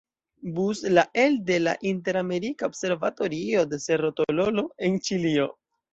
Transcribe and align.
Bus 0.53 0.79
la 0.97 1.03
elde 1.23 1.57
la 1.65 1.75
Inter-Amerika 1.91 2.65
observatorio 2.71 3.65
de 3.75 3.79
Cerro 3.85 4.15
Tololo 4.21 4.65
en 4.89 4.99
Ĉilio. 5.11 5.47